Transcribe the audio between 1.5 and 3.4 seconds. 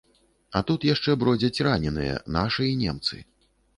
раненыя, нашы і немцы.